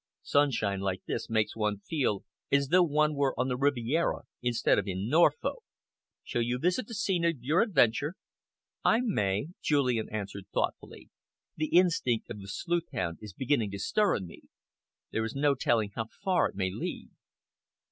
"Sunshine 0.23 0.79
like 0.79 1.03
this 1.05 1.29
makes 1.29 1.55
one 1.55 1.77
feel 1.81 2.23
as 2.51 2.69
though 2.69 2.81
one 2.81 3.13
were 3.13 3.39
on 3.39 3.49
the 3.49 3.55
Riviera 3.55 4.23
instead 4.41 4.79
of 4.79 4.87
in 4.87 5.07
Norfolk. 5.07 5.61
Shall 6.23 6.41
you 6.41 6.57
visit 6.57 6.87
the 6.87 6.95
scene 6.95 7.23
of 7.23 7.43
your 7.43 7.61
adventure?" 7.61 8.15
"I 8.83 9.01
may," 9.03 9.49
Julian 9.61 10.09
answered 10.09 10.47
thoughtfully. 10.51 11.11
"The 11.55 11.67
instinct 11.67 12.31
of 12.31 12.39
the 12.39 12.47
sleuthhound 12.47 13.19
is 13.21 13.33
beginning 13.33 13.69
to 13.69 13.77
stir 13.77 14.15
in 14.15 14.25
me. 14.25 14.41
There 15.11 15.23
is 15.23 15.35
no 15.35 15.53
telling 15.53 15.91
how 15.93 16.07
far 16.23 16.49
it 16.49 16.55
may 16.55 16.71
lead." 16.71 17.11